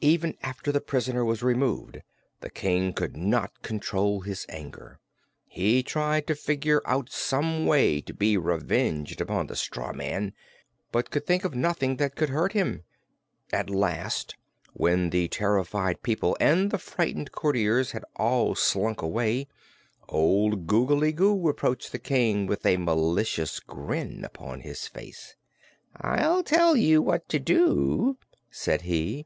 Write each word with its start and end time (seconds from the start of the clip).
Even 0.00 0.36
after 0.42 0.70
the 0.70 0.82
prisoner 0.82 1.24
was 1.24 1.42
removed 1.42 2.02
the 2.42 2.50
King 2.50 2.92
could 2.92 3.16
not 3.16 3.62
control 3.62 4.20
his 4.20 4.44
anger. 4.50 5.00
He 5.46 5.82
tried 5.82 6.26
to 6.26 6.34
figure 6.34 6.82
out 6.84 7.08
some 7.10 7.64
way 7.64 8.02
to 8.02 8.12
be 8.12 8.36
revenged 8.36 9.22
upon 9.22 9.46
the 9.46 9.56
straw 9.56 9.94
man, 9.94 10.34
but 10.92 11.08
could 11.10 11.26
think 11.26 11.42
of 11.46 11.54
nothing 11.54 11.96
that 11.96 12.16
could 12.16 12.28
hurt 12.28 12.52
him. 12.52 12.82
At 13.50 13.70
last, 13.70 14.36
when 14.74 15.08
the 15.08 15.26
terrified 15.28 16.02
people 16.02 16.36
and 16.38 16.70
the 16.70 16.76
frightened 16.76 17.32
courtiers 17.32 17.92
had 17.92 18.04
all 18.16 18.54
slunk 18.54 19.00
away, 19.00 19.48
old 20.10 20.66
Googly 20.66 21.12
Goo 21.12 21.48
approached 21.48 21.92
the 21.92 21.98
king 21.98 22.46
with 22.46 22.66
a 22.66 22.76
malicious 22.76 23.58
grin 23.58 24.22
upon 24.22 24.60
his 24.60 24.86
face. 24.86 25.34
"I'll 25.98 26.42
tell 26.42 26.76
you 26.76 27.00
what 27.00 27.26
to 27.30 27.38
do," 27.38 28.18
said 28.50 28.82
he. 28.82 29.24